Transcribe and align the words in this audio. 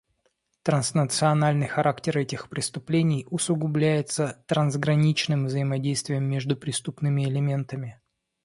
Транснациональный 0.63 1.67
характер 1.67 2.17
этих 2.17 2.49
преступлений 2.49 3.27
усугубляется 3.29 4.43
трансграничным 4.47 5.45
взаимодействием 5.45 6.23
между 6.23 6.57
преступными 6.57 7.21
элементами. 7.25 8.01